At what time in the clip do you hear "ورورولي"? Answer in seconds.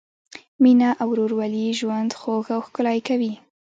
1.11-1.65